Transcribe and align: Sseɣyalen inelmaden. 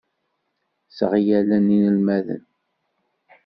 Sseɣyalen 0.89 1.73
inelmaden. 1.77 2.43